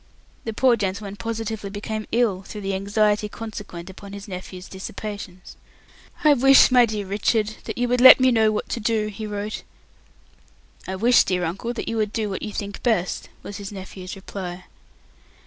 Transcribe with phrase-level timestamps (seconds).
[0.45, 5.57] The poor gentleman positively became ill through the anxiety consequent upon his nephew's dissipations.
[6.23, 9.27] "I wish, my dear Richard, that you would let me know what to do," he
[9.27, 9.61] wrote.
[10.87, 13.71] "I wish, my dear uncle, that you would do what you think best," was his
[13.71, 14.63] nephew's reply.